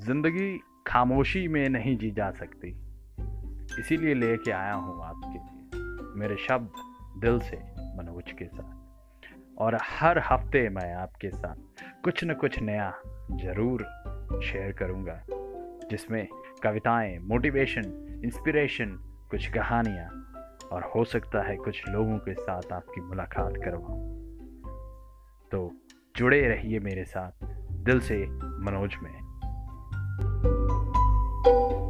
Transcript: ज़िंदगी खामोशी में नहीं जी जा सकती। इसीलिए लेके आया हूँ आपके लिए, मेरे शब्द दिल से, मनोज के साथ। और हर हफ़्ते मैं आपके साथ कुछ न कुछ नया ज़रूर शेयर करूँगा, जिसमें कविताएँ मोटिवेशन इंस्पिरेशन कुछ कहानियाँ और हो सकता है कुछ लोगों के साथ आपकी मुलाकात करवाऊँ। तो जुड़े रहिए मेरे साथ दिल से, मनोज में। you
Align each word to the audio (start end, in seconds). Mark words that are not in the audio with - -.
ज़िंदगी 0.00 0.60
खामोशी 0.86 1.48
में 1.48 1.68
नहीं 1.68 1.96
जी 1.98 2.10
जा 2.10 2.30
सकती। 2.30 2.68
इसीलिए 3.80 4.14
लेके 4.14 4.50
आया 4.50 4.74
हूँ 4.74 5.04
आपके 5.04 5.38
लिए, 5.38 6.18
मेरे 6.20 6.36
शब्द 6.36 6.70
दिल 7.20 7.40
से, 7.40 7.56
मनोज 7.96 8.32
के 8.32 8.44
साथ। 8.44 9.58
और 9.58 9.78
हर 9.82 10.18
हफ़्ते 10.18 10.68
मैं 10.68 10.94
आपके 10.94 11.30
साथ 11.30 11.84
कुछ 12.04 12.24
न 12.24 12.34
कुछ 12.34 12.62
नया 12.62 12.92
ज़रूर 13.32 13.84
शेयर 14.44 14.72
करूँगा, 14.72 15.24
जिसमें 15.90 16.28
कविताएँ 16.62 17.18
मोटिवेशन 17.18 18.20
इंस्पिरेशन 18.24 18.98
कुछ 19.30 19.46
कहानियाँ 19.46 20.08
और 20.72 20.90
हो 20.94 21.04
सकता 21.04 21.42
है 21.42 21.56
कुछ 21.56 21.88
लोगों 21.88 22.18
के 22.18 22.34
साथ 22.34 22.72
आपकी 22.72 23.00
मुलाकात 23.00 23.52
करवाऊँ। 23.64 24.00
तो 25.52 25.72
जुड़े 26.16 26.40
रहिए 26.40 26.78
मेरे 26.78 27.04
साथ 27.04 27.44
दिल 27.84 28.00
से, 28.00 28.26
मनोज 28.26 28.96
में। 29.02 29.29
you 31.46 31.89